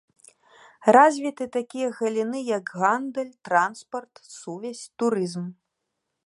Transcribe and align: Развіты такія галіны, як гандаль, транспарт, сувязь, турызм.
Развіты 0.95 1.45
такія 1.57 1.89
галіны, 1.99 2.39
як 2.57 2.71
гандаль, 2.81 3.29
транспарт, 3.49 4.15
сувязь, 4.39 4.83
турызм. 5.05 5.45